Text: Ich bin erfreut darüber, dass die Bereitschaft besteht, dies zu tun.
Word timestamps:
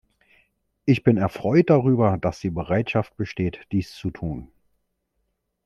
Ich 0.85 1.03
bin 1.03 1.17
erfreut 1.17 1.69
darüber, 1.69 2.17
dass 2.17 2.39
die 2.39 2.49
Bereitschaft 2.49 3.15
besteht, 3.17 3.67
dies 3.71 3.93
zu 3.93 4.09
tun. 4.09 4.51